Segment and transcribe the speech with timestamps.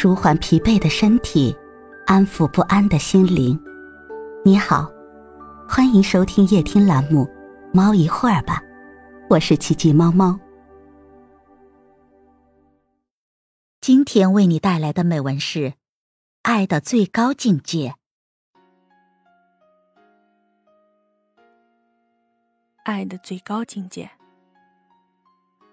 [0.00, 1.52] 舒缓疲惫的身体，
[2.06, 3.60] 安抚不安的心灵。
[4.44, 4.88] 你好，
[5.68, 7.24] 欢迎收听夜听栏目
[7.74, 8.60] 《猫一会儿吧》，
[9.28, 10.38] 我是奇迹猫猫。
[13.80, 15.70] 今天为你带来的美文是
[16.42, 17.88] 《爱的最高境界》。
[22.84, 24.12] 爱的最高境界。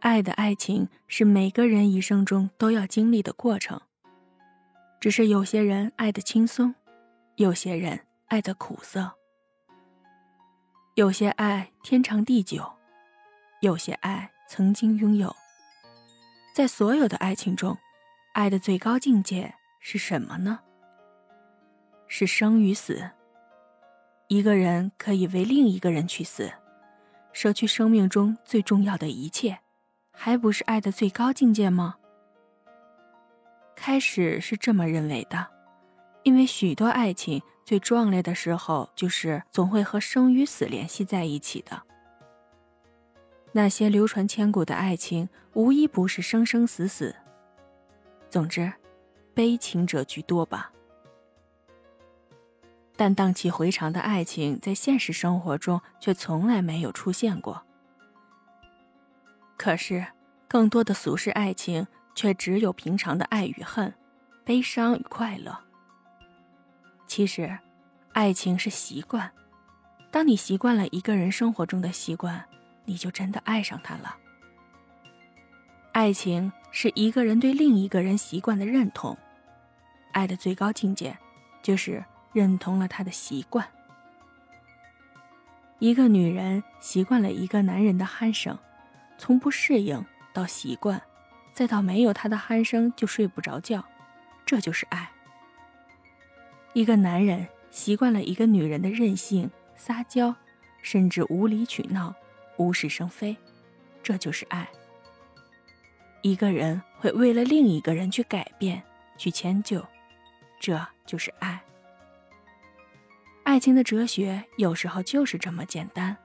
[0.00, 3.80] 爱的爱情是每个人一生中都要经历的过程。
[5.00, 6.74] 只是有些人爱的轻松，
[7.36, 9.12] 有些人爱的苦涩。
[10.94, 12.68] 有些爱天长地久，
[13.60, 15.34] 有些爱曾经拥有。
[16.52, 17.78] 在所有的爱情中，
[18.32, 20.58] 爱的最高境界是什么呢？
[22.08, 23.10] 是生与死。
[24.26, 26.52] 一个人可以为另一个人去死，
[27.32, 29.60] 舍去生命中最重要的一切，
[30.10, 31.98] 还不是爱的最高境界吗？
[33.78, 35.46] 开始是这么认为的，
[36.24, 41.80] 因为许多爱情最壮烈的时候，就是总会和生与死联系在一起的。
[43.52, 47.14] 那些流传千古的爱情，无一不是生生死死。
[48.28, 48.70] 总之，
[49.32, 50.72] 悲情者居多吧。
[52.96, 57.62] 但荡气回肠的爱情，在现实生活中却从来没有出现过。
[59.56, 60.04] 可是，
[60.48, 61.86] 更多的俗世爱情。
[62.18, 63.94] 却只有平常的爱与恨，
[64.44, 65.56] 悲伤与快乐。
[67.06, 67.56] 其实，
[68.12, 69.30] 爱情是习惯。
[70.10, 72.44] 当你习惯了一个人生活中的习惯，
[72.84, 74.16] 你就真的爱上他了。
[75.92, 79.16] 爱情是一个人对另一个人习惯的认同。
[80.10, 81.16] 爱的最高境界，
[81.62, 83.64] 就是认同了他的习惯。
[85.78, 88.58] 一个女人习惯了一个男人的鼾声，
[89.16, 91.00] 从不适应到习惯。
[91.58, 93.84] 再到没有他的鼾声就睡不着觉，
[94.46, 95.10] 这就是爱。
[96.72, 100.32] 一个男人习惯了一个女人的任性、撒娇，
[100.82, 102.14] 甚至无理取闹、
[102.58, 103.36] 无事生非，
[104.04, 104.68] 这就是爱。
[106.22, 108.80] 一个人会为了另一个人去改变、
[109.16, 109.84] 去迁就，
[110.60, 111.60] 这就是爱。
[113.42, 116.16] 爱情的哲学有时候就是这么简单，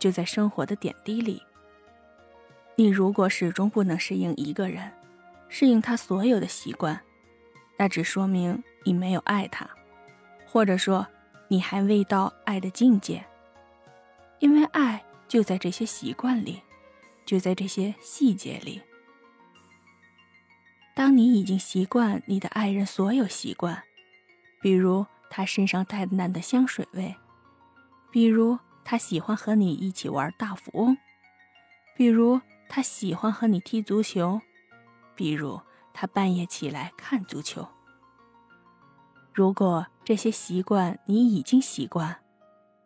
[0.00, 1.40] 就在生活的点滴里。
[2.74, 4.90] 你如果始终不能适应一个人，
[5.48, 6.98] 适应他所有的习惯，
[7.76, 9.68] 那只说明你没有爱他，
[10.46, 11.06] 或者说
[11.48, 13.22] 你还未到爱的境界。
[14.38, 16.62] 因为爱就在这些习惯里，
[17.26, 18.80] 就在这些细节里。
[20.94, 23.82] 当你已经习惯你的爱人所有习惯，
[24.62, 27.14] 比如他身上带的淡的香水味，
[28.10, 30.96] 比如他喜欢和你一起玩大富翁，
[31.94, 32.40] 比如。
[32.74, 34.40] 他喜欢和你踢足球，
[35.14, 35.60] 比如
[35.92, 37.68] 他半夜起来看足球。
[39.30, 42.22] 如果这些习惯你已经习惯，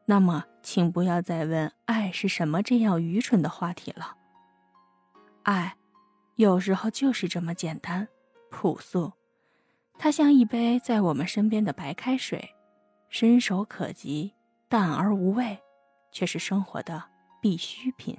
[0.07, 4.17] 那么请不要再问爱是什么这样愚蠢的话题了。
[5.45, 5.77] 爱，
[6.35, 8.09] 有时候就是这么简单、
[8.51, 9.13] 朴素。
[9.97, 12.57] 它像一杯在我们身边的白开水，
[13.09, 14.35] 伸手可及，
[14.69, 15.61] 淡而无味，
[16.11, 17.05] 却是生活的
[17.41, 18.19] 必需品。